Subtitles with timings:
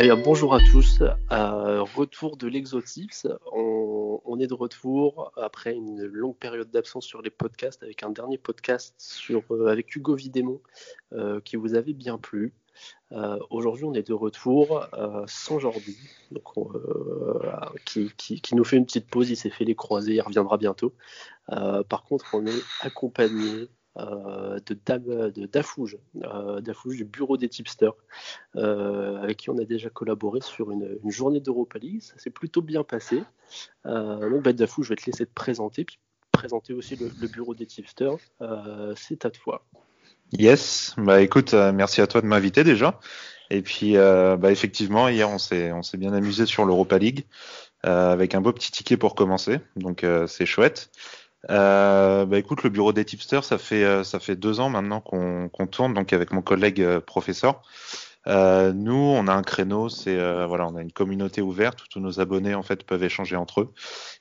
[0.00, 1.02] Eh bonjour à tous.
[1.32, 3.26] Euh, retour de l'Exotips.
[3.52, 8.38] On, est de retour après une longue période d'absence sur les podcasts avec un dernier
[8.38, 10.60] podcast sur, euh, avec Hugo Vidémon
[11.12, 12.54] euh, qui vous avait bien plu.
[13.50, 14.86] Aujourd'hui, on est de retour
[15.26, 15.98] sans Jordi,
[16.30, 16.44] donc
[17.84, 19.30] qui, qui, qui, nous fait une petite pause.
[19.30, 20.94] Il s'est fait les croisés, il reviendra bientôt.
[21.48, 27.94] par contre, on est accompagné euh, de, Dafouge, euh, Dafouge du bureau des tipsters,
[28.56, 32.02] euh, avec qui on a déjà collaboré sur une, journée d'Europa League.
[32.02, 33.22] Ça s'est plutôt bien passé.
[33.84, 35.98] donc, bah, Dafouge, je vais te laisser te présenter, puis
[36.32, 38.18] présenter aussi le, bureau des tipsters.
[38.96, 39.64] C'est à toi.
[40.32, 43.00] Yes, bah écoute, merci à toi de m'inviter déjà.
[43.50, 47.26] Et puis, bah, effectivement, hier, on s'est, bien amusé sur l'Europa League
[47.82, 49.58] avec un beau petit ticket pour commencer.
[49.76, 50.90] Donc, c'est chouette.
[51.50, 55.00] Euh, bah écoute, le bureau des tipsters, ça fait euh, ça fait deux ans maintenant
[55.00, 57.62] qu'on tourne, donc avec mon collègue euh, professeur.
[58.28, 61.86] Euh, nous, on a un créneau, c'est euh, voilà, on a une communauté ouverte où
[61.88, 63.72] tous nos abonnés en fait peuvent échanger entre eux.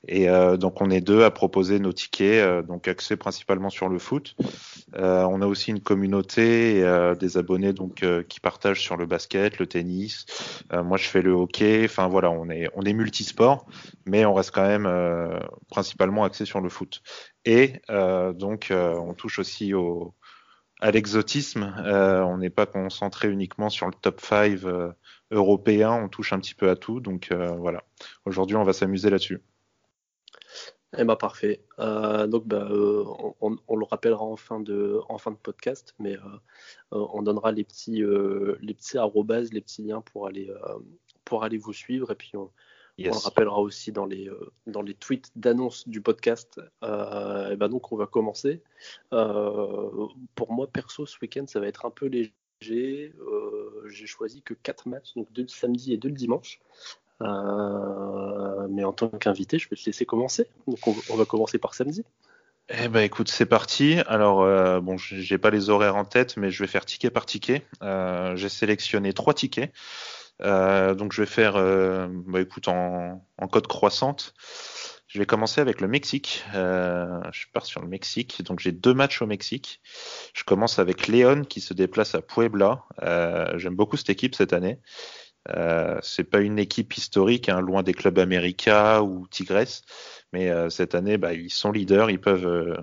[0.08, 3.90] Et euh, donc on est deux à proposer nos tickets, euh, donc axés principalement sur
[3.90, 4.36] le foot.
[4.96, 6.84] Euh, on a aussi une communauté
[7.20, 10.26] des abonnés donc qui partagent sur le basket, le tennis.
[10.72, 11.84] moi, je fais le hockey.
[11.86, 13.66] Enfin voilà, on est on est multisport,
[14.06, 14.90] mais on reste quand même
[15.70, 17.02] principalement axé sur le foot.
[17.46, 20.14] Et donc on touche aussi au
[20.80, 21.74] à l'exotisme.
[21.80, 24.92] Euh, on n'est pas concentré uniquement sur le top 5 euh,
[25.32, 27.00] européen, on touche un petit peu à tout.
[27.00, 27.84] Donc euh, voilà,
[28.26, 29.42] aujourd'hui on va s'amuser là-dessus.
[30.98, 31.62] Eh ben parfait.
[31.78, 33.04] Donc euh,
[33.42, 35.02] on, le rappellera en fin de,
[35.44, 36.18] podcast, mais
[36.92, 38.02] on donnera les petits,
[38.62, 38.98] les petits
[39.52, 40.50] les petits liens pour aller,
[41.26, 42.52] pour aller vous suivre et puis on,
[42.98, 43.14] Yes.
[43.14, 46.60] On le rappellera aussi dans les, euh, dans les tweets d'annonce du podcast.
[46.84, 48.62] Euh, et ben donc, on va commencer.
[49.14, 53.14] Euh, pour moi, perso, ce week-end, ça va être un peu léger.
[53.88, 56.60] J'ai choisi que 4 matchs, donc deux le samedi et deux le dimanche.
[57.22, 60.48] Mais en tant qu'invité, je vais te laisser commencer.
[60.66, 62.04] Donc, on, on va commencer par samedi.
[62.70, 64.00] Eh ben écoute, c'est parti.
[64.08, 67.26] Alors euh, bon, j'ai pas les horaires en tête, mais je vais faire ticket par
[67.26, 67.66] ticket.
[67.82, 69.72] Euh, j'ai sélectionné trois tickets.
[70.44, 74.34] Euh, donc je vais faire, euh, bah, écoute, en, en, code croissante.
[75.08, 76.44] Je vais commencer avec le Mexique.
[76.54, 78.44] Euh, je pars sur le Mexique.
[78.44, 79.82] Donc j'ai deux matchs au Mexique.
[80.34, 82.84] Je commence avec Léon qui se déplace à Puebla.
[83.56, 84.80] J'aime beaucoup cette équipe cette année.
[86.02, 89.82] C'est pas une équipe historique, hein, loin des clubs américains ou Tigres,
[90.34, 92.78] mais cette année, bah, ils sont leaders, ils peuvent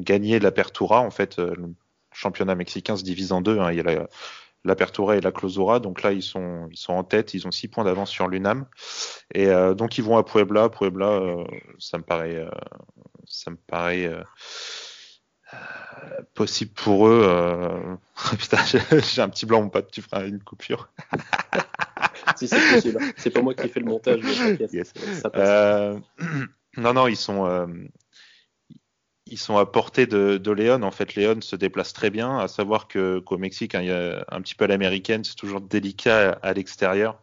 [0.00, 1.00] gagner l'Apertura.
[1.00, 1.74] En fait, le
[2.12, 3.60] championnat mexicain se divise en deux.
[3.60, 3.70] Hein.
[3.70, 4.08] Il y a la,
[4.64, 5.80] l'Apertura et la Clausura.
[5.80, 7.34] Donc là, ils sont, ils sont en tête.
[7.34, 8.66] Ils ont six points d'avance sur l'UNAM.
[9.34, 10.68] Et euh, donc, ils vont à Puebla.
[10.68, 11.44] Puebla, euh,
[11.78, 12.50] ça me paraît, euh,
[13.26, 14.10] ça me paraît
[16.34, 17.98] possible pour eux.
[18.38, 19.90] Putain, j'ai un petit blanc, mon pote.
[19.90, 20.90] Tu feras une coupure.
[22.36, 23.00] si c'est possible.
[23.16, 24.20] C'est pas moi qui fais le montage.
[24.22, 24.92] Mais yes.
[25.20, 25.98] ça passe.
[26.76, 27.66] non, non, ils sont
[29.32, 30.82] ils sont à portée de, de Léon.
[30.82, 32.38] En fait, Léon se déplace très bien.
[32.38, 35.36] À savoir que qu'au Mexique, hein, il y a un petit peu à l'américaine, c'est
[35.36, 37.18] toujours délicat à, l'extérieur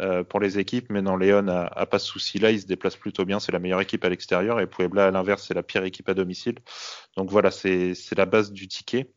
[0.00, 0.86] euh, pour les équipes.
[0.90, 2.52] Mais non, Léon a, a pas de souci là.
[2.52, 3.40] Il se déplace plutôt bien.
[3.40, 4.60] C'est la meilleure équipe à l'extérieur.
[4.60, 6.60] Et Puebla, à l'inverse, c'est la pire équipe à domicile.
[7.16, 9.12] Donc voilà, c'est la base du ticket.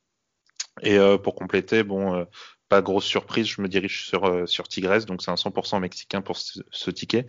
[0.82, 2.26] Et euh, pour compléter, bon, euh,
[2.72, 6.22] pas grosse surprise, je me dirige sur, euh, sur Tigres, donc c'est un 100% mexicain
[6.22, 7.28] pour ce, ce ticket.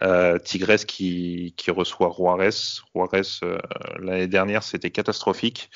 [0.00, 2.80] Euh, Tigres qui, qui reçoit Juarez.
[2.94, 3.58] Juarez, euh,
[3.98, 5.68] l'année dernière, c'était catastrophique.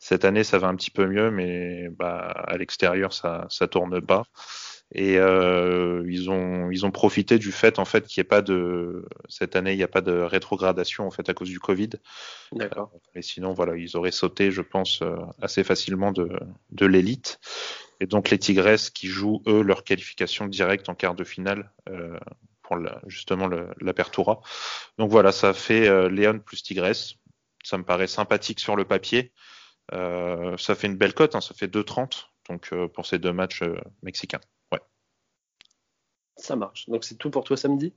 [0.00, 4.02] Cette année, ça va un petit peu mieux, mais bah, à l'extérieur, ça ça tourne
[4.02, 4.24] pas.
[4.94, 8.42] Et euh, ils ont ils ont profité du fait en fait qu'il n'y ait pas
[8.42, 11.90] de cette année il n'y a pas de rétrogradation en fait à cause du Covid.
[12.52, 12.92] D'accord.
[13.14, 15.02] Et sinon voilà ils auraient sauté je pense
[15.40, 16.28] assez facilement de
[16.72, 17.40] de l'élite.
[18.02, 22.18] Et donc les Tigres qui jouent eux leur qualification directe en quart de finale euh,
[22.62, 23.48] pour la, justement
[23.80, 24.40] l'Apertura.
[24.98, 27.14] Donc voilà ça fait euh, Léon plus Tigres.
[27.62, 29.32] Ça me paraît sympathique sur le papier.
[29.92, 33.32] Euh, ça fait une belle cote, hein, ça fait 2,30 donc euh, pour ces deux
[33.32, 33.62] matchs
[34.02, 34.40] mexicains.
[34.72, 34.80] Ouais.
[36.36, 36.88] Ça marche.
[36.88, 37.94] Donc c'est tout pour toi samedi?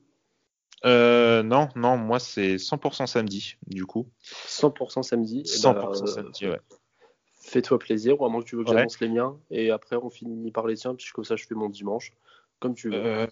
[0.86, 4.12] Euh, Non, non, moi c'est 100% samedi, du coup.
[4.48, 6.62] 100% samedi 100% bah, euh, samedi, ouais.
[7.46, 8.76] Fais-toi plaisir, ou à moins que tu veux que ouais.
[8.76, 11.56] j'annonce les miens, et après on finit par les tiens, puisque comme ça je fais
[11.56, 12.12] mon dimanche.
[12.60, 12.96] Comme tu veux.
[12.96, 13.28] Euh,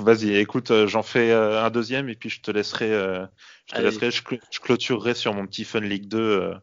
[0.00, 4.22] Vas-y, écoute, j'en fais un deuxième, et puis je te laisserai, je, te laisserai je,
[4.22, 6.54] cl je, clôturerai sur mon petit Fun League 2.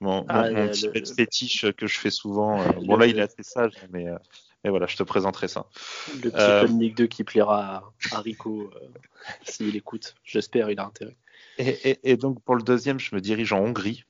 [0.00, 2.58] Mon, ah, mon, mon petit le, fétiche que je fais souvent.
[2.86, 4.06] bon, là, il est assez sage, mais,
[4.66, 5.66] et voilà, je te présenterai ça.
[6.14, 6.66] Le petit euh...
[6.66, 8.88] Fun League 2 qui plaira à, à Rico euh,
[9.44, 10.16] s'il écoute.
[10.24, 11.16] J'espère, il a intérêt.
[11.58, 14.04] Et, et, et, donc pour le deuxième, je me dirige en Hongrie.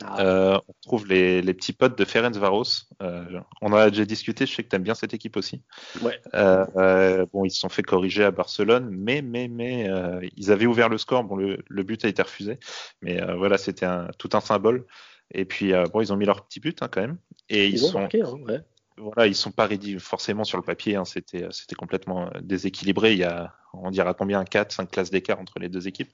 [0.00, 0.20] Ah.
[0.20, 2.64] Euh, on trouve les, petits potes de Ferenc Varos.
[3.02, 5.62] Euh, on a déjà discuté, je sais que tu aimes bien cette équipe aussi.
[6.00, 6.18] Ouais.
[6.34, 9.88] Euh, bon, ils se sont fait corriger à Barcelone, mais, mais, mais
[10.36, 11.24] ils avaient ouvert le score.
[11.24, 12.58] Bon, le, but a été refusé,
[13.00, 13.86] mais voilà, c'était
[14.18, 14.86] tout un symbole.
[15.34, 17.18] Et puis, bon, ils ont mis leur petit but hein, quand même.
[17.48, 18.60] Et ils, sont, marqué, hein, ouais
[18.98, 20.96] voilà, ils sont pas rédits forcément sur le papier.
[20.96, 23.12] Hein, c'était, c'était complètement euh, déséquilibré.
[23.12, 26.12] Il y a, on dira combien, 4, 5 classes d'écart entre les deux équipes.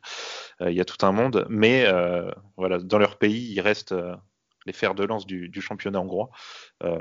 [0.60, 3.94] Euh, il y a tout un monde, mais euh, voilà, dans leur pays, ils restent
[4.66, 6.30] les fers de lance du, championnat hongrois.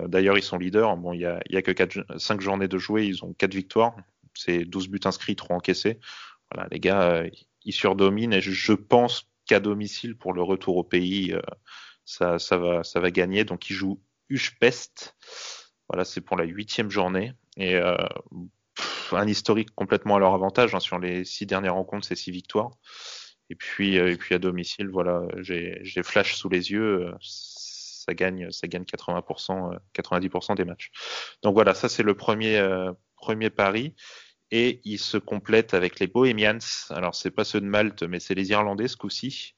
[0.06, 0.95] d'ailleurs, ils sont leaders.
[0.97, 3.33] Bon, il y a, il y a que 4, 5 journées de jouer, ils ont
[3.33, 3.95] 4 victoires.
[4.33, 6.00] C'est 12 buts inscrits, 3 encaissés.
[6.51, 7.24] Voilà, les gars,
[7.65, 11.35] ils surdominent et je, pense qu'à domicile pour le retour au pays,
[12.06, 13.44] ça, ça, va, ça va gagner.
[13.44, 15.15] Donc, ils jouent Ushpest.
[15.89, 17.34] Voilà, c'est pour la huitième journée.
[17.56, 17.95] Et euh,
[19.12, 20.75] un historique complètement à leur avantage.
[20.75, 22.72] Hein, sur les six dernières rencontres, c'est six victoires.
[23.50, 27.12] Et puis, euh, et puis à domicile, voilà, j'ai Flash sous les yeux.
[27.22, 30.92] Ça gagne, ça gagne 80%, 90% des matchs.
[31.44, 33.95] Donc voilà, ça c'est le premier, euh, premier pari
[34.52, 36.60] et il se complète avec les Bohemians.
[36.90, 39.56] Alors c'est pas ceux de Malte, mais c'est les Irlandais ce coup-ci.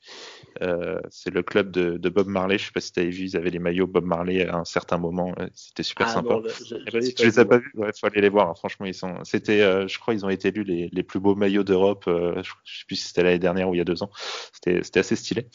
[0.62, 2.58] Euh, c'est le club de, de, Bob Marley.
[2.58, 4.66] Je sais pas si tu avais vu, ils avaient les maillots Bob Marley à un
[4.66, 5.34] certain moment.
[5.54, 6.40] C'était super ah, sympa.
[6.46, 8.50] je, je, eh ben, les ai pas vus, il faut aller les voir.
[8.50, 8.56] Hein.
[8.56, 9.24] Franchement, ils sont.
[9.24, 12.06] C'était, euh, je crois, ils ont été élus les, les plus beaux maillots d'Europe.
[12.08, 14.10] Euh, je, je sais plus si c'était l'année dernière ou il y a deux ans.
[14.54, 15.48] C'était, c'était assez stylé.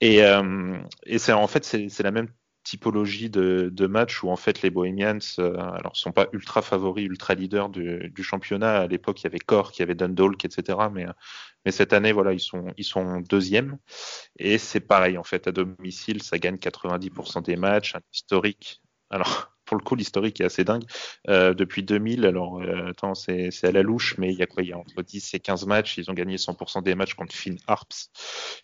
[0.00, 2.28] Et, euh, et c'est en fait c'est la même
[2.66, 7.06] typologie de, de match où en fait les Bohemians euh, alors sont pas ultra favoris,
[7.06, 8.80] ultra leaders du, du championnat.
[8.80, 10.78] À l'époque, il y avait Cork, il y avait Dundalk, etc.
[10.92, 11.06] Mais
[11.64, 13.78] mais cette année, voilà, ils sont ils sont deuxième
[14.38, 18.82] et c'est pareil en fait à domicile, ça gagne 90% des matchs, historique.
[19.10, 20.84] Alors pour le coup, l'historique est assez dingue.
[21.28, 24.62] Euh, depuis 2000, alors euh, attends, c'est à la louche, mais il y a quoi
[24.62, 25.98] Il y a entre 10 et 15 matchs.
[25.98, 28.10] Ils ont gagné 100% des matchs contre Finn Harps.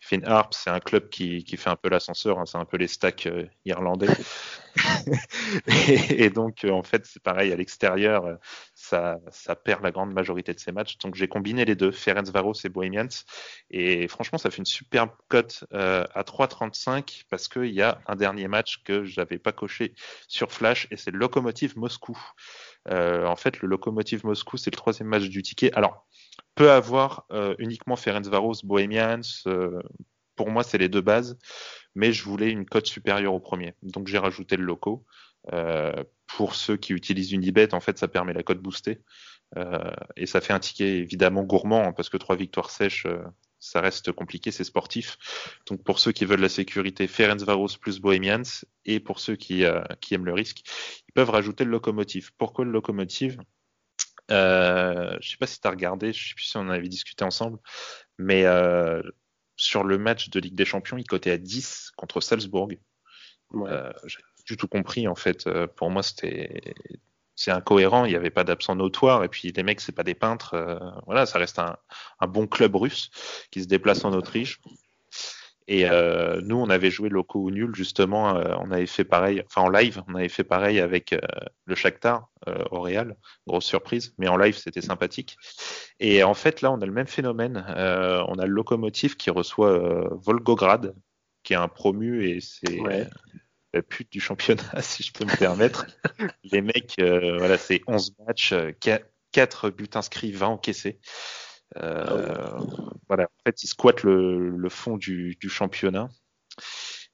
[0.00, 2.38] Finn Harps, c'est un club qui, qui fait un peu l'ascenseur.
[2.38, 4.06] Hein, c'est un peu les stacks euh, irlandais.
[5.66, 8.38] et, et, donc, en fait, c'est pareil à l'extérieur
[8.82, 10.98] ça, perd la grande majorité de ses matchs.
[10.98, 13.08] Donc j'ai combiné les deux, Ferenc Varos et Bohemians.
[13.70, 18.16] Et franchement, ça fait une superbe cote euh, à 3,35 parce qu'il y a un
[18.16, 19.94] dernier match que je n'avais pas coché
[20.26, 22.18] sur Flash et c'est le Lokomotiv Moscou.
[22.88, 25.72] Euh, en fait, le Lokomotiv Moscou, c'est le troisième match du ticket.
[25.74, 26.06] Alors,
[26.54, 29.20] peut avoir euh, uniquement Ferenc Varos, Bohemians.
[30.34, 31.38] pour moi, c'est les deux bases,
[31.94, 33.74] mais je voulais une cote supérieure au premier.
[33.82, 35.04] Donc j'ai rajouté le loco.
[35.52, 36.04] Euh,
[36.36, 39.00] pour ceux qui utilisent Unibet, en fait, ça permet la cote boostée.
[39.56, 43.22] Euh, et ça fait un ticket évidemment gourmand, hein, parce que trois victoires sèches, euh,
[43.58, 45.18] ça reste compliqué, c'est sportif.
[45.66, 48.42] Donc pour ceux qui veulent la sécurité, Ferenc Varos plus Bohemians,
[48.86, 50.62] et pour ceux qui, aiment le risque,
[51.08, 52.30] ils peuvent rajouter le locomotive.
[52.38, 53.40] Pourquoi le locomotive?
[54.30, 56.88] Euh, Je sais pas si tu as regardé, je sais plus si on en avait
[56.88, 57.58] discuté ensemble,
[58.18, 58.44] mais
[59.62, 62.68] sur le match de Ligue des Champions, il cotait à 10 contre Salzbourg.
[63.52, 63.70] Ouais
[64.46, 65.46] du tout compris en fait.
[65.46, 66.74] Euh, pour moi, c'était
[67.34, 68.04] c'est incohérent.
[68.04, 69.24] Il n'y avait pas d'absent notoire.
[69.24, 70.54] Et puis les mecs, c'est pas des peintres.
[70.54, 71.76] Euh, voilà, ça reste un,
[72.28, 73.10] bon club russe
[73.50, 74.60] qui se déplace en Autriche.
[75.68, 78.34] Et euh, nous, on avait joué loco ou nul justement.
[78.60, 81.14] on avait fait pareil, enfin en live, on avait fait pareil avec
[81.66, 82.28] le Shakhtar
[82.70, 83.16] au Real.
[83.46, 85.36] Grosse surprise, mais en live, c'était sympathique.
[86.00, 87.64] Et en fait, là, on a le même phénomène.
[87.68, 90.94] on a le locomotive qui reçoit Volgograd,
[91.42, 92.80] qui est un promu et c'est
[93.72, 95.86] la pute du championnat, si je peux me permettre.
[96.44, 98.54] les mecs, euh, voilà, c'est 11 matchs,
[99.32, 100.98] 4 euh, buts inscrits, 20 encaissés.
[101.78, 102.58] Euh, ah
[103.08, 106.08] voilà, en fait, ils squattent le, le fond du, du, championnat.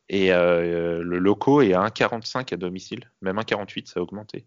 [0.09, 4.47] Et euh, le loco est à 1,45 à domicile, même 1,48, ça a augmenté.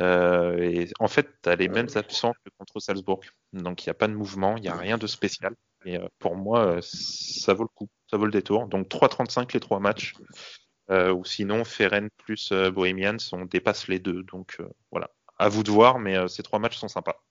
[0.00, 3.20] Euh, et en fait, tu as les mêmes absents que contre Salzbourg.
[3.52, 5.54] Donc, il n'y a pas de mouvement, il n'y a rien de spécial.
[5.84, 8.66] Et pour moi, ça vaut le coup, ça vaut le détour.
[8.66, 10.14] Donc, 3,35 les trois matchs.
[10.90, 14.24] Euh, ou sinon Feren plus euh, Bohemians, on dépasse les deux.
[14.24, 17.22] Donc euh, voilà, à vous de voir, mais ces trois matchs sont sympas.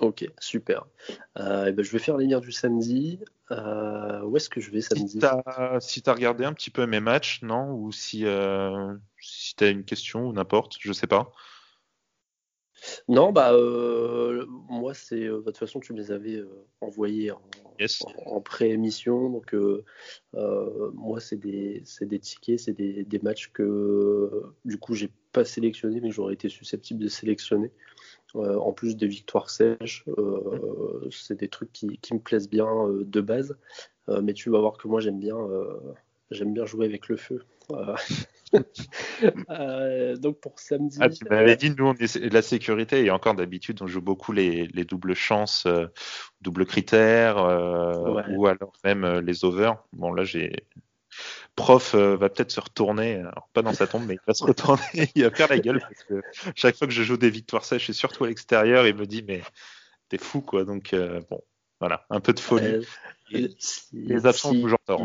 [0.00, 0.86] Ok, super.
[1.36, 3.18] ben, je vais faire les liens du samedi.
[3.50, 5.20] où est-ce que je vais samedi
[5.80, 7.72] Si tu as, regardé un petit peu mes matchs, non?
[7.72, 8.24] Ou si,
[9.20, 11.32] si tu as une question ou n'importe, je sais pas.
[13.08, 13.52] Non, bah
[14.70, 16.42] moi c'est de toute façon tu me les avais
[16.80, 17.42] envoyés en,
[18.26, 19.30] en, pré-émission.
[19.30, 19.84] Donc, euh,
[20.34, 25.44] euh, moi, c'est des, des, tickets, c'est des, des, matchs que, du coup, j'ai pas
[25.44, 27.70] sélectionné, mais j'aurais été susceptible de sélectionner.
[28.36, 30.04] Euh, en plus des victoires sèches,
[31.10, 33.56] c'est des trucs qui, qui, me plaisent bien de base.
[34.22, 35.36] mais tu vas voir que moi, j'aime bien,
[36.30, 37.44] j'aime bien jouer avec le feu.
[39.48, 40.98] Euh, donc pour samedi.
[41.00, 44.32] Ah, tu m'avais dit, nous, on est la sécurité et encore d'habitude, on joue beaucoup
[44.32, 45.86] les, les doubles chances, euh,
[46.40, 49.74] doubles critères, euh, ou alors même les over.
[49.92, 50.64] Bon, là, j'ai
[51.60, 54.82] prof va peut-être se retourner, alors pas dans sa tombe, mais il va se retourner,
[55.14, 56.22] il va faire la gueule parce que
[56.54, 59.22] chaque fois que je joue des victoires sèches et surtout à l'extérieur, il me dit
[59.26, 59.42] mais
[60.08, 60.64] t'es fou quoi.
[60.64, 60.94] Donc
[61.30, 61.42] bon,
[61.80, 62.86] voilà, un peu de folie.
[63.30, 65.04] les absents toujours tort.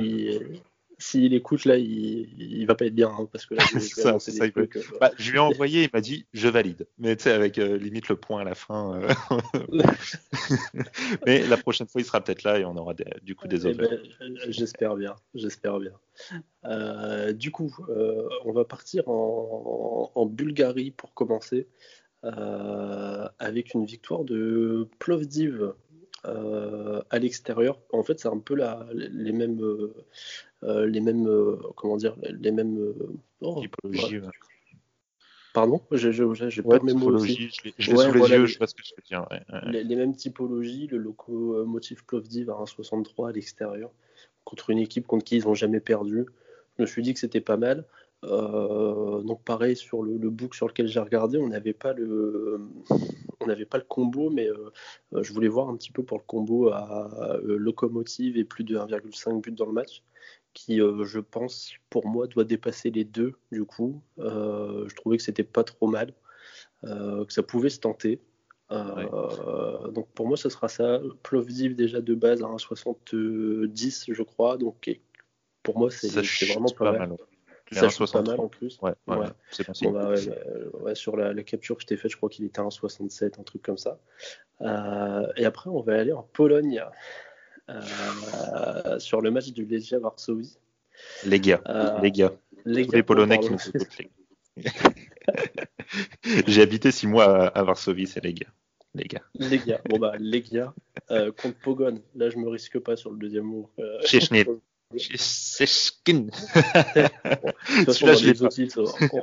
[0.98, 4.44] S'il écoute là, il, il va pas être bien hein, parce que là, ça, ça,
[4.44, 4.66] euh,
[5.00, 7.78] bah, je lui ai envoyé, il m'a dit je valide, mais tu sais avec euh,
[7.78, 9.02] limite le point à la fin.
[9.02, 9.84] Euh.
[11.26, 13.74] mais la prochaine fois, il sera peut-être là et on aura du coup des eh
[13.74, 14.00] ben,
[14.48, 17.34] j'espère bien, j'espère bien.
[17.34, 17.76] du coup,
[18.46, 21.68] on va partir en, en Bulgarie pour commencer.
[22.24, 25.74] avec une victoire de Plovdiv
[26.24, 27.80] à l'extérieur.
[27.92, 29.60] En fait, c'est un peu la, les mêmes,
[30.68, 31.30] les mêmes,
[31.76, 32.94] comment dire, les mêmes
[33.42, 34.22] oh, typologies.
[35.54, 35.82] Pardon?
[35.92, 36.12] J'ai
[36.64, 37.50] pas de mots aussi.
[37.78, 39.26] Je l'ai sous les yeux, je sais ce que je veux dire.
[39.72, 43.90] Les, mêmes typologies, le locomotive Plovdiv à 1,63 à l'extérieur,
[44.44, 46.26] contre une équipe contre qui ils n'ont jamais perdu.
[46.78, 47.86] Je me suis dit que c'était pas mal.
[48.24, 52.60] Euh, donc pareil sur le, book sur lequel j'ai regardé, on n'avait pas le,
[53.40, 54.72] on n'avait pas le combo, mais euh,
[55.22, 58.78] je voulais voir un petit peu pour le combo à euh, locomotive et plus de
[58.78, 60.02] 1,5 but dans le match,
[60.56, 64.02] qui je pense pour moi doit dépasser les deux du coup.
[64.18, 66.14] je trouvais que c'était pas trop mal,
[66.82, 68.20] que ça pouvait se tenter.
[68.70, 71.00] Donc pour moi, ce sera ça.
[71.22, 74.58] Plovdiv déjà de base à 1,70 je crois.
[74.58, 74.90] Donc
[75.66, 76.08] pour moi, c'est
[76.48, 77.18] vraiment pas, mal.
[77.72, 78.80] Ça joue pas mal en plus.
[78.82, 80.14] Ouais, ouais, c'est bon, bah,
[80.82, 83.44] ouais, sur la, capture que je t'ai faite, je crois qu'il était à 1,67, un
[83.44, 84.00] truc comme ça.
[84.62, 86.84] Euh, et après, on va aller en Pologne
[87.70, 90.58] euh, sur le match du Legia Varsovie.
[91.26, 92.32] Les gars, euh, les gars,
[92.66, 93.98] les Polonais qui nous écoutent.
[96.48, 98.48] J'ai habité six mois à, Varsovie, c'est les gars.
[98.94, 99.24] Les gars.
[99.34, 99.82] Les gars.
[99.90, 100.74] Bon bah les gars
[101.10, 102.02] contre Pogon.
[102.16, 103.70] Là je me risque pas sur le deuxième mot.
[103.80, 104.00] Euh,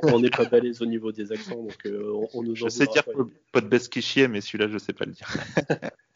[0.03, 3.03] on n'est pas balèze au niveau des accents, donc euh, on, nous Je sais dire
[3.51, 3.61] pas
[4.27, 5.27] mais celui-là, je sais pas le dire.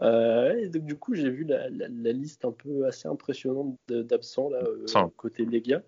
[0.00, 1.68] Euh, donc, du coup, j'ai vu la,
[2.12, 5.82] liste un peu assez impressionnante d'absents là, euh, côté Legia.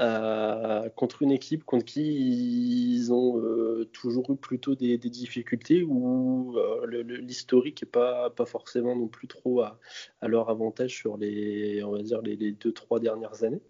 [0.00, 6.56] Euh, contre une équipe contre qui ils ont euh, toujours eu plutôt des, difficultés où
[7.04, 9.78] l'historique n'est pas, pas forcément non plus trop à,
[10.22, 13.60] leur avantage sur les, on va dire, les, les deux, trois dernières années,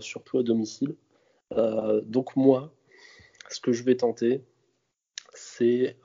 [0.00, 0.96] surtout à domicile.
[2.02, 2.74] donc moi,
[3.50, 4.42] ce que je vais tenter,
[5.56, 5.96] c'est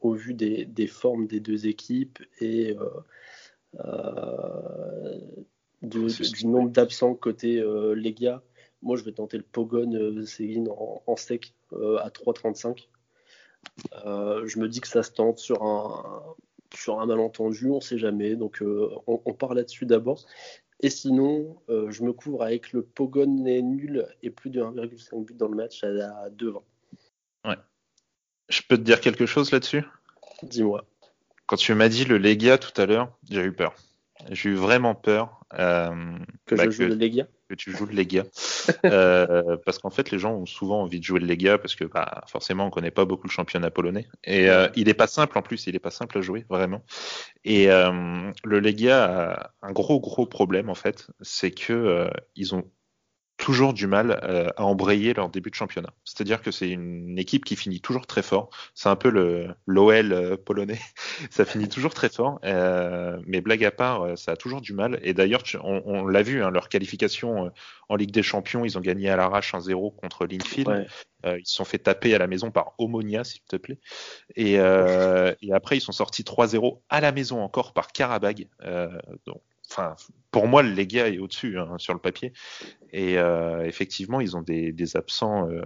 [0.00, 2.76] au vu des, des, formes des deux équipes et
[5.82, 8.42] du nombre d'absents côté euh, Legia.
[8.82, 10.24] Moi, je vais tenter le Pogon euh,
[11.06, 12.88] en, sec euh, à 3,35.
[14.04, 16.34] Euh, je me dis que ça se tente sur un,
[16.74, 18.34] sur un malentendu, on ne sait jamais.
[18.34, 20.26] Donc, on, on, part là-dessus d'abord.
[20.80, 25.46] Et sinon, je me couvre avec le Pogon nul et plus de 1,5 but dans
[25.46, 26.60] le match à, 2,20.
[27.44, 27.56] Ouais.
[28.52, 29.82] Je peux te dire quelque chose là-dessus?
[30.42, 30.84] Dis-moi.
[31.46, 33.74] Quand tu m'as dit le Legia tout à l'heure, j'ai eu peur.
[34.30, 37.26] J'ai eu vraiment peur euh, que bah, je joue le Legia?
[37.48, 38.24] Que tu joues le Legia.
[38.84, 41.84] euh, parce qu'en fait, les gens ont souvent envie de jouer le Legia parce que
[41.84, 44.06] bah, forcément, on connaît pas beaucoup le championnat polonais.
[44.24, 46.84] Et euh, il est pas simple en plus, il est pas simple à jouer, vraiment.
[47.44, 52.70] Et le Legia a un gros, gros problème en fait, c'est que euh, ils ont
[53.42, 55.92] toujours du mal euh, à embrayer leur début de championnat.
[56.04, 58.50] C'est-à-dire que c'est une équipe qui finit toujours très fort.
[58.72, 60.78] C'est un peu le l'OL euh, polonais.
[61.30, 62.38] ça finit toujours très fort.
[62.44, 65.00] Euh, mais blague à part, ça a toujours du mal.
[65.02, 67.50] Et d'ailleurs, on, l'a vu, hein, leur qualification
[67.88, 70.86] en Ligue des Champions, ils ont gagné à l'arrache 1-0 contre Linfield.
[71.24, 73.80] ils se sont fait taper à la maison par Omonia, s'il te plaît.
[74.36, 78.46] Et, et après, ils sont sortis 3-0 à la maison encore par Karabag.
[79.26, 79.42] donc,
[79.72, 79.96] enfin,
[80.30, 82.32] pour moi, le Legia est au-dessus hein, sur le papier.
[82.92, 85.48] Et euh, effectivement, ils ont des, des absents.
[85.48, 85.62] Euh,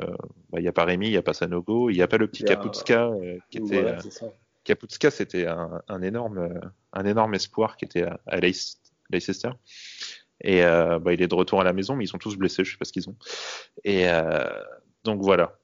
[0.51, 2.19] bah, il n'y a pas Rémi, il n'y a pas Sanogo, il n'y a pas
[2.19, 3.83] le petit Kaputska euh, qui était.
[3.83, 3.99] Voilà,
[4.65, 6.61] Kaputska, c'était un, un, énorme,
[6.93, 9.51] un énorme espoir qui était à, à Leicester.
[10.43, 12.73] Et bah, il est de retour à la maison, mais ils sont tous blessés, je
[12.73, 13.17] sais pas ce qu'ils ont.
[13.85, 14.09] Et
[15.05, 15.57] donc voilà,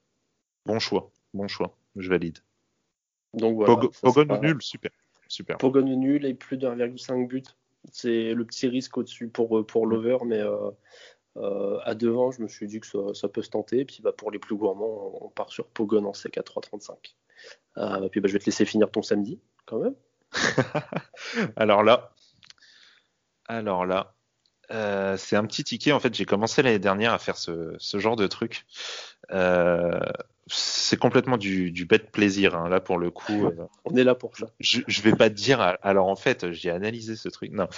[0.66, 2.38] bon choix, bon choix, je valide.
[3.34, 3.88] Donc voilà.
[4.02, 4.92] Pogon nul, super,
[5.26, 5.58] super.
[5.58, 7.56] Pogon nul et plus de 1,5 but
[7.90, 10.70] c'est le petit risque au-dessus pour, euh, pour l'over, mais euh,
[11.36, 13.80] euh, à devant, je me suis dit que ça, peut se tenter.
[13.80, 17.14] Et puis bah, pour les plus gourmands, on part sur Pogon en sec à 3,35.
[17.78, 19.94] Euh, puis bah, je vais te laisser finir ton samedi, quand même.
[21.56, 22.12] alors là,
[23.46, 24.14] alors là,
[25.16, 25.92] c'est un petit ticket.
[25.92, 28.64] En fait, j'ai commencé l'année dernière à faire ce, genre de truc.
[30.46, 32.56] C'est complètement du, du bête plaisir.
[32.56, 32.68] Hein.
[32.68, 34.46] Là, pour le coup, euh, on est là pour ça.
[34.60, 35.76] Je, je vais pas te dire.
[35.82, 37.52] Alors, en fait, j'ai analysé ce truc.
[37.52, 37.68] Non,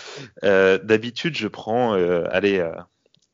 [0.44, 2.66] euh, d'habitude, je prends, euh, allez,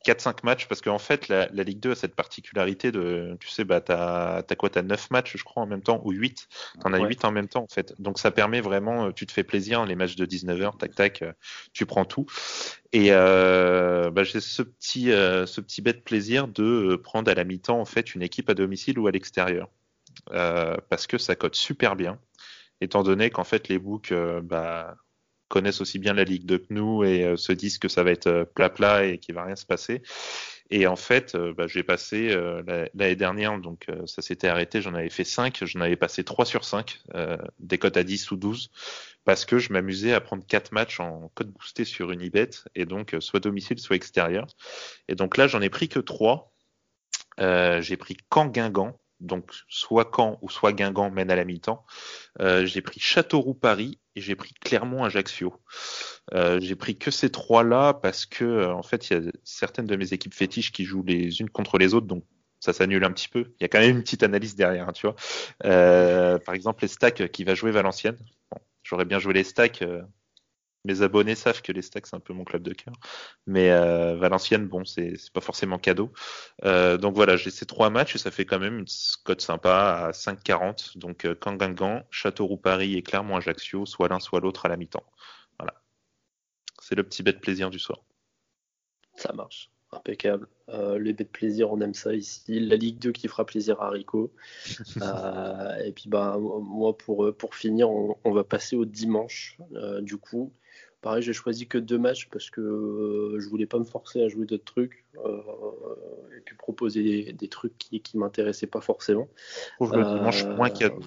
[0.05, 3.63] 4-5 matchs parce qu'en fait la, la, Ligue 2 a cette particularité de tu sais
[3.63, 6.47] bah t'as as quoi t'as 9 matchs je crois en même temps ou 8
[6.81, 7.07] t'en as ouais.
[7.07, 7.93] 8 en même temps en fait.
[7.99, 11.23] Donc ça permet vraiment tu te fais plaisir les matchs de 19h tac tac
[11.73, 12.25] tu prends tout.
[12.93, 17.43] Et euh, bah, j'ai ce petit euh, ce petit bête plaisir de prendre à la
[17.43, 19.69] mi-temps en fait une équipe à domicile ou à l'extérieur.
[20.31, 22.19] Euh, parce que ça cote super bien
[22.81, 24.97] étant donné qu'en fait les books bah
[25.51, 28.11] connaissent aussi bien la Ligue 2 que nous et euh, se disent que ça va
[28.11, 30.01] être plat plat et qu'il va rien se passer.
[30.71, 34.95] Et en fait, euh, bah, j'ai passé euh, l'année dernière, donc ça s'était arrêté, j'en
[34.95, 37.01] avais fait 5, j'en avais passé 3 sur 5,
[37.59, 38.71] des cotes à 10 ou 12,
[39.25, 43.15] parce que je m'amusais à prendre 4 matchs en code boosté sur Unibet, et donc
[43.19, 44.47] soit domicile, soit extérieur.
[45.09, 46.53] Et donc là, j'en ai pris que 3.
[47.37, 51.85] j'ai pris Caen-Guingamp, donc soit Caen ou soit Guingamp mène à la mi-temps.
[52.39, 55.53] Euh, j'ai pris Châteauroux-Paris et j'ai pris Clermont-Ajaccio.
[56.33, 59.85] Euh, j'ai pris que ces trois-là parce que euh, en fait, il y a certaines
[59.85, 62.23] de mes équipes fétiches qui jouent les unes contre les autres, donc
[62.59, 63.53] ça s'annule un petit peu.
[63.59, 65.15] Il y a quand même une petite analyse derrière, hein, tu vois.
[65.65, 68.17] Euh, par exemple, les stacks qui va jouer Valenciennes.
[68.83, 69.83] J'aurais bien joué les stacks
[70.85, 72.93] mes abonnés savent que les stacks c'est un peu mon club de cœur,
[73.45, 76.11] mais euh, Valenciennes bon c'est pas forcément cadeau.
[76.63, 78.85] Euh, donc voilà j'ai ces trois matchs et ça fait quand même une
[79.23, 84.39] cote sympa à 5,40 donc euh, Kangangan, Châteauroux Paris et Clermont Ajaccio soit l'un soit
[84.39, 85.05] l'autre à la mi-temps.
[85.59, 85.75] Voilà
[86.81, 87.99] c'est le petit bet plaisir du soir.
[89.15, 90.47] Ça marche impeccable.
[90.69, 92.59] Euh, les bêtes plaisir, on aime ça ici.
[92.59, 94.33] La Ligue 2 qui fera plaisir à Rico.
[95.01, 99.57] euh, et puis bah moi pour pour finir, on, on va passer au dimanche.
[99.73, 100.53] Euh, du coup,
[101.01, 104.27] pareil, j'ai choisi que deux matchs parce que euh, je voulais pas me forcer à
[104.27, 105.41] jouer d'autres trucs euh,
[106.37, 109.27] et puis proposer des, des trucs qui qui m'intéressaient pas forcément.
[109.77, 111.01] Pour le dimanche moins cadeau.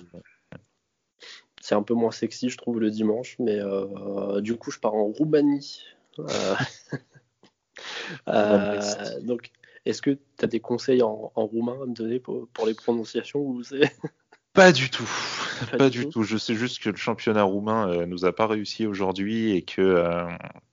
[1.61, 3.59] C'est un peu moins sexy, je trouve, le dimanche, mais
[4.43, 5.83] du coup, je pars en Roumanie.
[8.29, 9.51] Euh, donc,
[9.85, 12.75] est-ce que tu as des conseils en, en, roumain à me donner pour, pour les
[12.75, 13.63] prononciations ou
[14.53, 15.09] Pas du tout.
[15.71, 16.11] Pas, Pas du, tout.
[16.11, 16.23] tout.
[16.23, 19.81] Je sais juste que le championnat roumain euh, nous a pas réussi aujourd'hui et que
[19.81, 20.29] euh,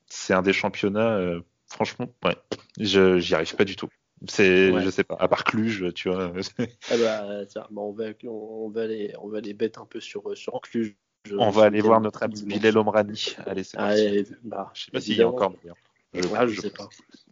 [0.08, 2.36] c'est un des championnats, euh, franchement, ouais,
[2.80, 3.90] je j'y arrive pas du tout.
[4.28, 4.84] C'est, ouais.
[4.84, 6.32] je sais pas, à part Cluj, tu vois.
[6.92, 10.00] ah bah, tiens, bah on va, on, va les, on va les bêter un peu
[10.00, 10.96] sur, sur Cluj.
[11.26, 13.36] Je, on va aller voir notre ami Bilal Omrani.
[13.46, 14.26] Allez, c'est parti.
[14.44, 15.78] Bah, je sais pas s'il y a encore d'ailleurs.
[16.14, 16.90] Je, ah, je, je sais pas.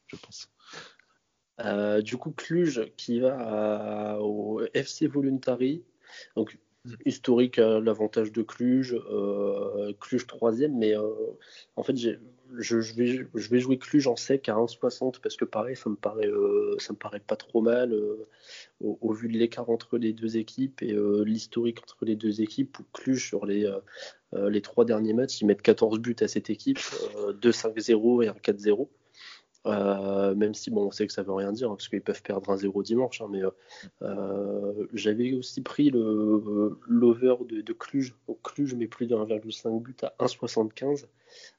[0.07, 0.49] Je pense.
[1.61, 5.83] Euh, du coup, Cluj qui va à, au FC Voluntari.
[6.35, 6.57] Donc,
[7.05, 8.95] historique l'avantage de Cluj.
[9.11, 11.09] Euh, Cluj troisième, mais euh,
[11.75, 11.95] en fait,
[12.57, 16.75] je, vais, jouer Cluj en sec à 1,60 parce que pareil, ça me paraît, euh,
[16.79, 18.27] ça me paraît pas trop mal euh,
[18.79, 22.79] au, vu de l'écart entre les deux équipes et euh, l'historique entre les deux équipes.
[22.79, 23.71] Où Cluj sur les,
[24.33, 26.79] les trois derniers matchs, ils mettent 14 buts à cette équipe,
[27.41, 28.87] 2-5-0 et un 4-0.
[29.65, 32.23] Euh, même si bon, on sait que ça veut rien dire hein, parce qu'ils peuvent
[32.23, 33.41] perdre un 0 dimanche, hein, mais
[34.01, 38.15] euh, j'avais aussi pris l'over de, Cluj.
[38.27, 41.05] Donc Cluj met plus de 1,5 but à 1,75.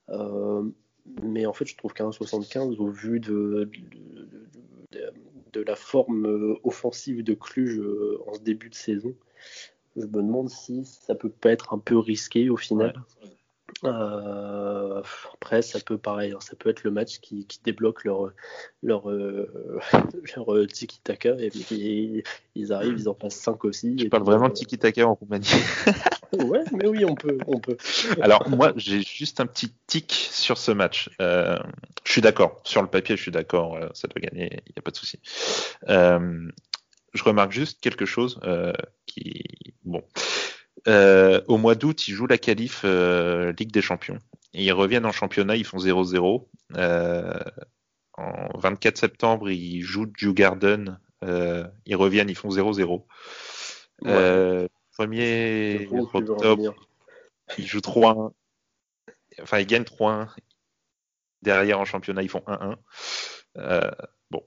[0.09, 0.63] Euh,
[1.23, 3.71] mais en fait, je trouve qu'à 1,75 au vu de,
[5.55, 7.81] la forme offensive de Cluj
[8.27, 9.15] en ce début de saison,
[9.97, 12.95] je me demande si ça peut pas être un peu risqué au final.
[13.85, 15.03] Euh,
[15.35, 18.31] après, ça peut pareil, hein, ça peut être le match qui, qui débloque leur
[18.83, 19.81] leur euh,
[20.37, 23.97] leur euh, tiki taka et, et, ils arrivent, ils en passent 5 aussi.
[23.97, 25.49] Tu parles vraiment de tiki taka en Roumanie.
[26.33, 27.77] ouais, mais oui, on peut, on peut.
[28.21, 31.09] Alors moi, j'ai juste un petit tic sur ce match.
[31.21, 31.57] Euh,
[32.05, 34.83] je suis d'accord sur le papier, je suis d'accord, ça doit gagner, il n'y a
[34.83, 35.19] pas de souci.
[35.87, 38.41] je remarque juste quelque chose
[39.07, 39.43] qui,
[39.85, 40.03] bon.
[40.89, 44.19] Euh, au mois d'août, ils jouent la qualif euh, Ligue des Champions.
[44.55, 46.47] Et ils reviennent en championnat, ils font 0-0.
[46.77, 47.39] Euh,
[48.15, 50.99] en 24 septembre, ils jouent Dewgarden.
[51.23, 53.05] Euh, ils reviennent, ils font 0-0.
[54.03, 54.69] Ouais.
[54.93, 56.75] premier octobre,
[57.59, 58.33] ils jouent 3-1.
[59.43, 60.29] Enfin, ils gagnent 3-1.
[61.43, 62.77] Derrière, en championnat, ils font 1-1.
[64.31, 64.43] bon,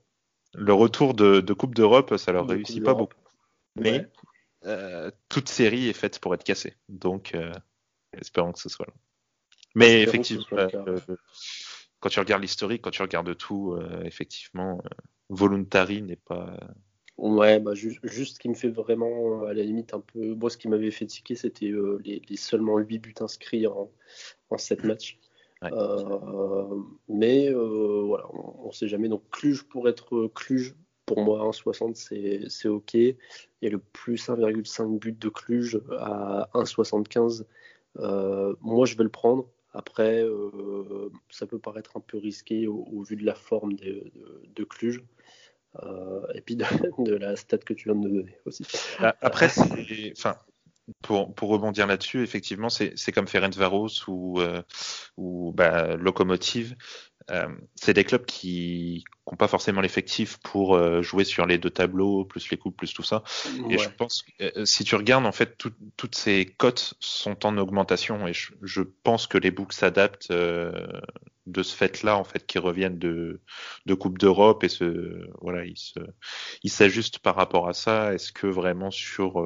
[0.54, 3.14] le retour de, de Coupe d'Europe, ça leur de réussit pas beaucoup.
[3.76, 4.10] Mais ouais
[4.66, 6.76] euh, toute série est faite pour être cassée.
[6.90, 7.54] Donc, euh,
[8.14, 8.94] espérons que ce soit là.
[9.76, 10.46] Mais espérons effectivement,
[10.88, 11.00] euh,
[12.00, 14.82] quand tu regardes l'historique, quand tu regardes tout, effectivement,
[15.30, 16.58] Voluntary n'est pas.
[17.18, 20.34] Ouais, bah juste, juste, ce qui me fait vraiment, à la limite, un peu.
[20.36, 21.72] Moi, ce qui m'avait fait tiquer, c'était
[22.04, 23.92] les, les, seulement 8 buts inscrits en,
[24.50, 25.20] en 7 matchs.
[25.64, 25.70] Ouais.
[25.72, 29.08] Euh, mais euh, voilà, on ne sait jamais.
[29.08, 32.94] Donc Cluj pour être Cluj, pour moi, 1,60 c'est OK.
[32.94, 33.16] Il
[33.62, 37.46] y a le plus 1,5 but de Cluj à 1,75.
[38.00, 39.48] Euh, moi, je vais le prendre.
[39.74, 45.04] Après, euh, ça peut paraître un peu risqué au, vu de la forme de, Cluj.
[45.82, 46.56] Euh, et puis
[47.00, 48.66] de, la stat que tu viens de me donner aussi.
[49.00, 50.36] Bah, après, enfin,
[51.02, 54.42] pour, pour, rebondir là-dessus, effectivement, c'est comme Ferencvaros ou,
[55.18, 56.76] ou bah, Locomotive.
[57.32, 61.70] Euh, c'est des clubs qui n'ont pas forcément l'effectif pour euh, jouer sur les deux
[61.70, 63.24] tableaux, plus les coupes, plus tout ça.
[63.70, 67.58] Et je pense que euh, si tu regardes, en fait, toutes ces cotes sont en
[67.58, 73.00] augmentation et je, pense que les books s'adaptent de ce fait-là, en fait, qui reviennent
[73.00, 73.42] de,
[73.86, 78.14] de Coupe d'Europe et se, voilà, ils s'ajustent par rapport à ça.
[78.14, 79.40] Est-ce que vraiment sur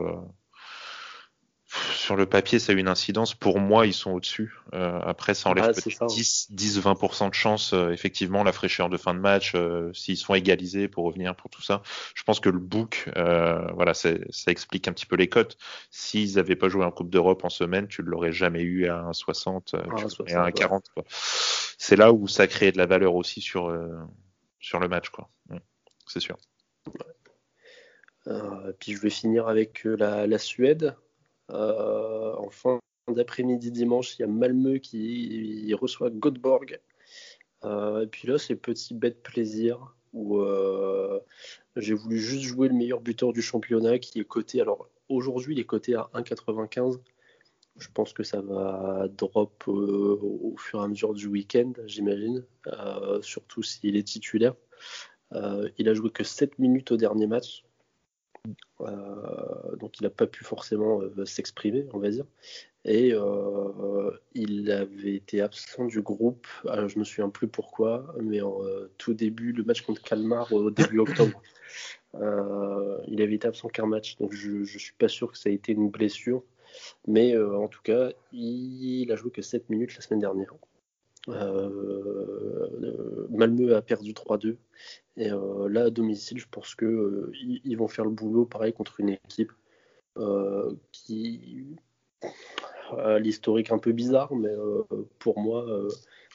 [1.94, 3.34] sur le papier, ça a eu une incidence.
[3.34, 4.56] Pour moi, ils sont au-dessus.
[4.74, 9.54] Euh, après, ça enlève 10-20% de chance, euh, effectivement, la fraîcheur de fin de match,
[9.56, 11.82] euh, s'ils sont égalisés pour revenir pour tout ça.
[12.16, 14.12] Je pense que le book, voilà, ça
[14.48, 15.58] explique un petit peu les cotes.
[15.92, 19.04] S'ils n'avaient pas joué en Coupe d'Europe en semaine, tu ne l'aurais jamais eu à
[19.12, 19.76] 1,60
[20.28, 20.84] et à 1,40.
[21.78, 23.76] C'est là où ça crée de la valeur aussi sur,
[24.60, 25.30] sur le match, quoi.
[26.08, 26.38] C'est sûr.
[28.80, 30.96] puis je vais finir avec la, la Suède.
[31.52, 36.80] Euh, en fin d'après-midi dimanche, il y a Malmö qui reçoit Göteborg.
[37.64, 41.20] Euh, et puis là, c'est petit bête plaisir où euh,
[41.76, 44.62] j'ai voulu juste jouer le meilleur buteur du championnat qui est coté.
[44.62, 47.00] Alors aujourd'hui, il est coté à 1,95.
[47.78, 52.44] Je pense que ça va drop au fur et à mesure du week-end, j'imagine,
[53.22, 54.56] surtout s'il est titulaire.
[55.78, 57.64] il a joué que 7 minutes au dernier match.
[58.82, 62.26] Euh, donc il n'a pas pu forcément euh, s'exprimer, on va dire.
[62.86, 68.42] Et euh, il avait été absent du groupe, alors, je me souviens plus pourquoi, mais
[68.42, 68.62] en
[68.98, 71.42] tout début, le match contre Kalmar au début octobre.
[72.14, 75.56] il avait été absent qu'un match, donc je ne suis pas sûr que ça ait
[75.56, 76.44] été une blessure.
[77.08, 80.54] Mais en tout cas, il, a joué que 7 minutes la semaine dernière.
[81.30, 84.56] Euh, Malmö a perdu 3-2.
[85.18, 89.00] Et euh, là, à domicile, je pense qu'ils euh, vont faire le boulot pareil contre
[89.00, 89.52] une équipe
[90.92, 91.78] qui
[92.98, 94.50] a l'historique un peu bizarre, mais
[95.20, 95.68] pour moi,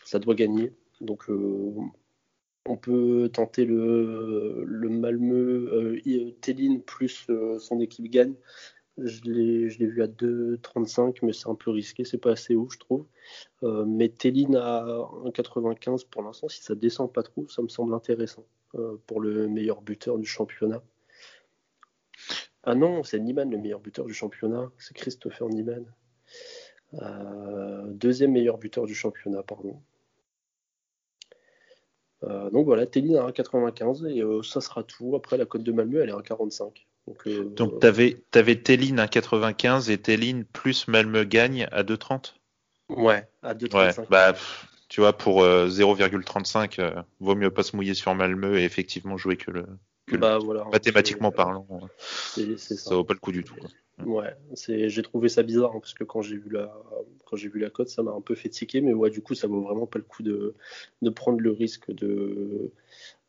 [0.05, 0.73] ça doit gagner.
[1.01, 5.99] Donc, on peut tenter le, le Malmö,
[6.87, 7.27] plus
[7.59, 8.35] son équipe gagne.
[8.99, 12.79] Je l'ai vu à 2,35, mais c'est un peu risqué, c'est pas assez haut, je
[12.79, 13.07] trouve.
[13.63, 14.85] Euh, mais Tellin à
[15.25, 18.62] 1,95 pour l'instant, si ça descend pas trop, ça me semble intéressant euh,
[19.07, 20.83] pour le meilleur buteur du championnat.
[22.65, 25.85] Ah non, c'est Niemann le meilleur buteur du championnat, c'est Christopher Niemann.
[26.95, 29.81] Euh, deuxième meilleur buteur du championnat, pardon.
[32.23, 35.17] donc voilà, Tellin à 1,95 et ça sera tout.
[35.17, 36.87] Après, la cote de Malmö, elle est à 1,45.
[37.07, 41.83] Donc, euh, Donc tu avais, avais Tellin à 95 et Tellin plus Malmö gagne à
[41.83, 42.35] 2,30
[42.89, 44.09] Ouais, à 2,35.
[44.09, 44.35] bah,
[44.93, 49.17] tu vois, pour 0,35, euh, euh, vaut mieux pas se mouiller sur Malmö et effectivement
[49.17, 49.65] jouer que le.
[50.19, 52.77] bah, voilà, mathématiquement parlant, c'est, ça.
[52.77, 53.55] ça vaut pas le coup du tout.
[54.05, 56.71] Ouais, c'est, j'ai trouvé ça bizarre hein, parce que quand j'ai vu la,
[57.25, 59.35] quand j'ai vu la cote, ça m'a un peu fait tiquer, mais ouais, du coup,
[59.35, 60.55] ça vaut vraiment pas le coup de,
[61.01, 62.71] de prendre le risque de,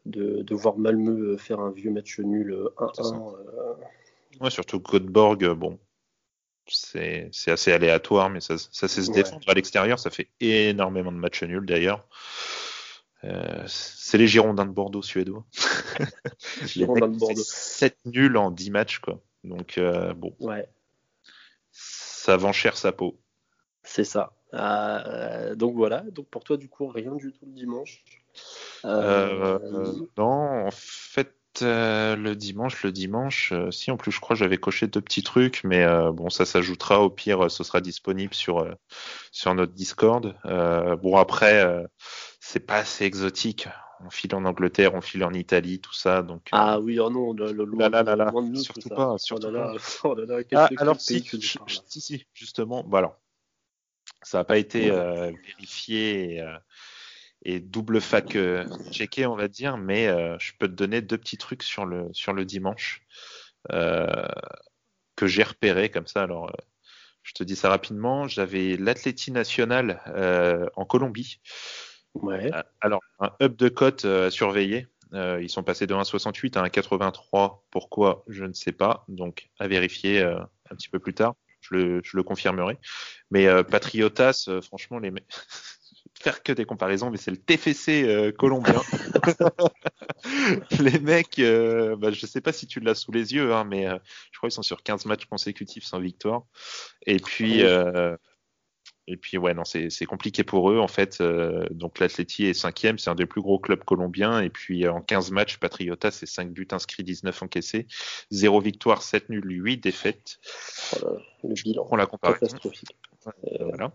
[0.06, 3.36] de, voir Malmö faire un vieux match nul 1-1.
[3.36, 3.74] Euh,
[4.42, 5.80] ouais, surtout Göteborg, bon,
[6.68, 10.00] c'est assez aléatoire, mais ça, ça sait se défendre à l'extérieur.
[10.00, 12.08] Ça fait énormément de matchs nuls d'ailleurs.
[13.24, 15.46] Euh, c'est les Girondins de Bordeaux suédois.
[16.66, 17.44] Girondins de Bordeaux.
[17.44, 19.22] 7 nuls en 10 matchs, quoi.
[19.44, 20.36] Donc, euh, bon.
[20.40, 20.68] Ouais.
[21.72, 23.20] Ça vend cher sa peau.
[23.84, 24.34] C'est ça.
[25.56, 26.02] donc voilà.
[26.12, 28.04] Donc pour toi, du coup, rien du tout le dimanche.
[28.86, 34.36] Euh, euh, non, en fait, euh, le dimanche, le dimanche, si en plus je crois
[34.36, 38.66] j'avais coché deux petits trucs, mais bon ça s'ajoutera au pire, ce sera disponible sur
[39.32, 40.36] sur notre Discord.
[40.46, 41.86] bon après,
[42.40, 43.68] c'est pas assez exotique.
[44.06, 46.24] On file en Angleterre, on file en Italie, tout ça.
[46.24, 49.76] Donc ah oui, oh non, le, le, là, là, là, surtout pas, surtout oh pas.
[50.56, 53.18] ah, alors si, si, si, justement, voilà.
[54.22, 56.36] Ça n'a pas été vérifié.
[56.36, 56.44] Et,
[57.44, 61.18] et double fac euh, checké, on va dire, mais euh, je peux te donner deux
[61.18, 63.06] petits trucs sur le, sur le dimanche
[63.72, 64.26] euh,
[65.16, 66.24] que j'ai repéré comme ça.
[66.24, 66.52] Alors,
[67.22, 68.28] je te dis ça rapidement.
[68.28, 70.02] J'avais l'Athlétie nationale
[70.76, 71.40] en Colombie.
[72.16, 72.52] Ouais.
[72.82, 74.88] alors, un up de cote à surveiller.
[75.14, 77.62] ils sont passés de 1,68 à 1,83.
[77.72, 79.06] Pourquoi Je ne sais pas.
[79.08, 81.36] Donc, à vérifier un petit peu plus tard.
[81.62, 82.78] Je le, je le confirmerai.
[83.32, 85.12] Mais Patriotas, franchement, les
[86.24, 88.82] faire que des comparaisons, mais c'est le TFC euh, colombien.
[90.80, 93.88] les mecs, euh, bah, je sais pas si tu l'as sous les yeux, hein, mais
[93.88, 93.98] euh,
[94.32, 96.44] je crois qu'ils sont sur 15 matchs consécutifs sans victoire.
[97.06, 98.16] Et puis, euh,
[99.06, 101.22] et puis ouais, non, c'est compliqué pour eux en fait.
[101.72, 104.40] donc l'Atleti est cinquième, c'est un des plus gros clubs colombiens.
[104.40, 107.86] Et puis en 15 matchs, Patriota, c'est 5 buts inscrits, 19 encaissés,
[108.32, 110.40] 0 victoire, 7 nuls, 8 défaites.
[111.02, 111.86] Voilà, le bilan.
[111.92, 112.40] On la comparaison.
[112.40, 112.96] Catastrophique.
[113.60, 113.94] Voilà.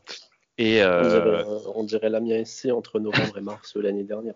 [0.59, 1.44] Et euh,
[1.75, 4.35] on dirait l'Amiens SC entre novembre et mars l'année dernière.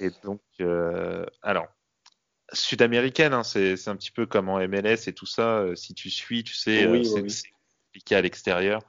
[0.00, 1.66] Et donc, euh, alors,
[2.52, 5.60] sud-américaine, hein, c'est un petit peu comme en MLS et tout ça.
[5.60, 7.34] euh, Si tu suis, tu sais, Oui, c'est oui.
[7.86, 8.82] compliqué à l'extérieur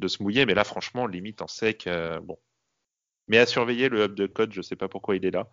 [0.00, 0.44] de se mouiller.
[0.44, 2.38] Mais là, franchement, limite en sec, euh, bon.
[3.28, 5.48] Mais à surveiller le hub de code, je sais pas pourquoi il est là.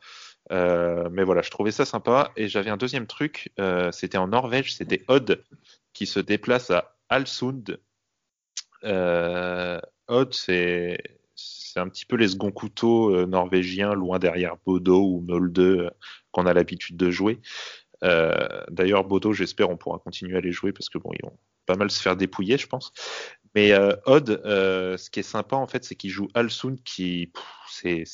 [1.10, 2.32] Mais voilà, je trouvais ça sympa.
[2.36, 3.54] Et j'avais un deuxième truc,
[3.92, 5.42] c'était en Norvège, c'était Odd
[5.94, 7.80] qui se déplace à Alsund.
[8.84, 10.98] Euh, Odd, c'est
[11.36, 15.90] c'est un petit peu les seconds couteaux euh, norvégiens, loin derrière Bodo ou Molde euh,
[16.32, 17.40] qu'on a l'habitude de jouer.
[18.04, 21.38] Euh, D'ailleurs, Bodo, j'espère, on pourra continuer à les jouer parce que bon, ils vont
[21.66, 22.92] pas mal se faire dépouiller, je pense.
[23.56, 23.74] Mais
[24.06, 27.32] Odd, ce qui est sympa en fait, c'est qu'il joue Alsund, qui
[27.70, 28.06] c'est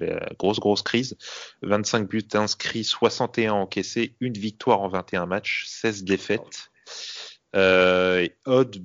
[0.00, 1.16] la grosse grosse crise.
[1.62, 6.70] 25 buts inscrits, 61 encaissés, une victoire en 21 matchs, 16 défaites.
[7.54, 8.82] Euh, Odd,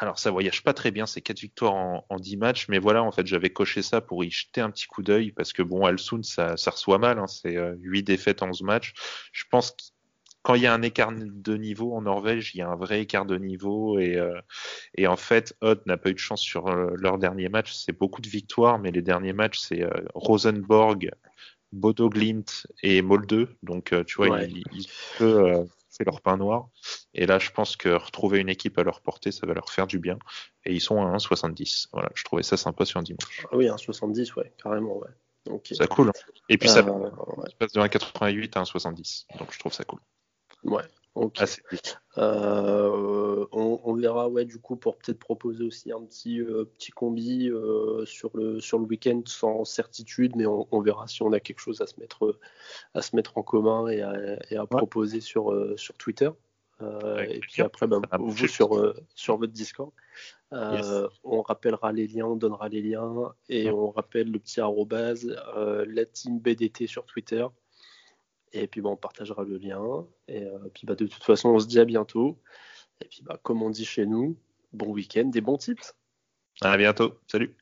[0.00, 3.02] alors ça voyage pas très bien, c'est 4 victoires en, en 10 matchs, mais voilà,
[3.02, 5.84] en fait, j'avais coché ça pour y jeter un petit coup d'œil parce que bon,
[5.84, 8.94] Alsund, ça, ça reçoit mal, hein, c'est euh, 8 défaites en 11 matchs.
[9.32, 9.82] Je pense que
[10.42, 13.02] quand il y a un écart de niveau en Norvège, il y a un vrai
[13.02, 14.40] écart de niveau et, euh,
[14.96, 17.74] et en fait, Odd n'a pas eu de chance sur euh, leur dernier match.
[17.74, 21.10] C'est beaucoup de victoires, mais les derniers matchs, c'est euh, Rosenborg,
[21.72, 23.54] Bodo Glimt et Molde.
[23.62, 24.48] Donc, euh, tu vois, Ouais.
[24.48, 24.86] ils, ils
[25.18, 25.64] peuvent, euh,
[26.00, 26.68] c'est leur pain noir.
[27.12, 29.86] Et là, je pense que retrouver une équipe à leur portée, ça va leur faire
[29.86, 30.18] du bien.
[30.64, 31.88] Et ils sont à 1,70.
[31.92, 33.44] Voilà, je trouvais ça sympa sur un dimanche.
[33.52, 35.60] Ah oui, un 70, ouais, carrément, ouais.
[35.72, 36.08] Ça cool.
[36.08, 36.12] hein.
[36.48, 39.26] Et puis ça euh, ouais, passe de 1,88 à 1,70.
[39.38, 40.00] Donc je trouve ça cool.
[40.64, 40.84] ouais,
[41.36, 41.62] Assez
[42.18, 46.90] Euh, on, on verra, ouais, du coup, pour peut-être proposer aussi un petit, euh, petit
[46.92, 51.32] combi euh, sur le, sur le week-end sans certitude, mais on, on verra si on
[51.32, 52.38] a quelque chose à se mettre,
[52.94, 56.30] à se mettre en commun et à, et à proposer sur, sur Twitter.
[56.80, 59.92] Et puis après, ben, Ça vous sur, sur votre Discord.
[60.52, 60.86] Yes.
[61.24, 63.70] On rappellera les liens, on donnera les liens et Ouais.
[63.70, 67.46] on rappelle le petit arrobase, la team BDT sur Twitter.
[68.52, 70.06] Et puis bah, on partagera le lien.
[70.28, 72.38] Et euh, puis bah, de toute façon, on se dit à bientôt.
[73.00, 74.36] Et puis bah, comme on dit chez nous,
[74.72, 75.94] bon week-end et bons tips.
[76.62, 77.18] À bientôt.
[77.26, 77.54] Salut.